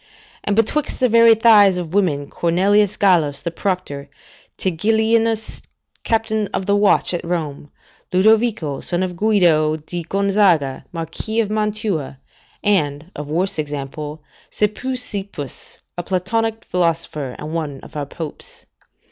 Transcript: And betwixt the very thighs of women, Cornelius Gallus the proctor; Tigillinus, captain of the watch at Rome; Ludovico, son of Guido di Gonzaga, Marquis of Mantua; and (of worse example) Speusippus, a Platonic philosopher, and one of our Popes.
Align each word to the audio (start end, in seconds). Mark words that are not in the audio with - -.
And 0.43 0.55
betwixt 0.55 0.99
the 0.99 1.09
very 1.09 1.35
thighs 1.35 1.77
of 1.77 1.93
women, 1.93 2.27
Cornelius 2.27 2.97
Gallus 2.97 3.39
the 3.41 3.51
proctor; 3.51 4.09
Tigillinus, 4.57 5.61
captain 6.03 6.47
of 6.55 6.65
the 6.65 6.75
watch 6.75 7.13
at 7.13 7.23
Rome; 7.23 7.69
Ludovico, 8.11 8.81
son 8.81 9.03
of 9.03 9.15
Guido 9.15 9.75
di 9.77 10.01
Gonzaga, 10.01 10.85
Marquis 10.91 11.39
of 11.39 11.51
Mantua; 11.51 12.17
and 12.63 13.11
(of 13.15 13.27
worse 13.27 13.59
example) 13.59 14.23
Speusippus, 14.49 15.81
a 15.95 16.01
Platonic 16.01 16.65
philosopher, 16.65 17.35
and 17.37 17.53
one 17.53 17.79
of 17.81 17.95
our 17.95 18.07
Popes. 18.07 18.65